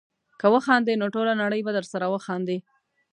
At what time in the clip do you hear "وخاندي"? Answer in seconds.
2.13-2.57